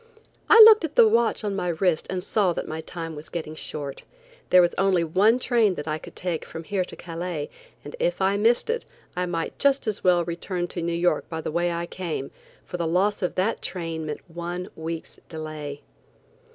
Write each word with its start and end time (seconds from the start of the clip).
I 0.49 0.59
looked 0.63 0.83
at 0.83 0.95
the 0.95 1.07
watch 1.07 1.43
on 1.43 1.55
my 1.55 1.67
wrist 1.67 2.07
and 2.09 2.23
saw 2.23 2.53
that 2.53 2.67
my 2.67 2.81
time 2.81 3.15
was 3.15 3.29
getting 3.29 3.53
short. 3.53 4.01
There 4.49 4.59
was 4.59 4.73
only 4.75 5.03
one 5.03 5.37
train 5.37 5.75
that 5.75 5.87
I 5.87 5.99
could 5.99 6.15
take 6.15 6.43
from 6.43 6.63
here 6.63 6.83
to 6.83 6.95
Calais, 6.95 7.51
and 7.85 7.95
if 7.99 8.19
I 8.19 8.35
missed 8.35 8.71
it 8.71 8.83
I 9.15 9.27
might 9.27 9.59
just 9.59 9.85
as 9.85 10.03
well 10.03 10.25
return 10.25 10.65
to 10.69 10.81
New 10.81 10.91
York 10.91 11.29
by 11.29 11.39
the 11.39 11.51
way 11.51 11.71
I 11.71 11.85
came, 11.85 12.31
for 12.65 12.77
the 12.77 12.87
loss 12.87 13.21
of 13.21 13.35
that 13.35 13.61
train 13.61 14.07
meant 14.07 14.27
one 14.27 14.69
week's 14.75 15.19
delay. 15.29 15.83